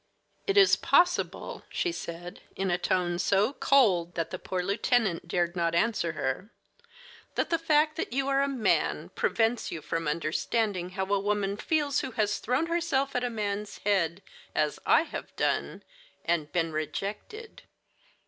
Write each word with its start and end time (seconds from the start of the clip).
"It 0.47 0.57
is 0.57 0.75
possible," 0.75 1.61
she 1.69 1.91
said, 1.91 2.41
in 2.55 2.71
a 2.71 2.79
tone 2.79 3.19
so 3.19 3.53
cold 3.53 4.15
that 4.15 4.31
the 4.31 4.39
poor 4.39 4.63
lieutenant 4.63 5.27
dared 5.27 5.55
not 5.55 5.75
answer 5.75 6.13
her, 6.13 6.49
"that 7.35 7.51
the 7.51 7.59
fact 7.59 7.97
that 7.97 8.11
you 8.11 8.27
are 8.27 8.41
a 8.41 8.47
man 8.47 9.09
prevents 9.09 9.71
you 9.71 9.79
from 9.79 10.07
understanding 10.07 10.89
how 10.97 11.05
a 11.13 11.19
woman 11.19 11.55
feels 11.55 11.99
who 11.99 12.09
has 12.13 12.39
thrown 12.39 12.65
herself 12.65 13.15
at 13.15 13.23
a 13.23 13.29
man's 13.29 13.77
head, 13.85 14.23
as 14.55 14.79
I 14.87 15.03
have 15.03 15.35
done, 15.35 15.83
and 16.25 16.51
been 16.51 16.71
rejected. 16.71 17.61